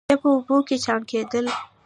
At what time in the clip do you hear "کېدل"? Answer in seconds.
1.11-1.45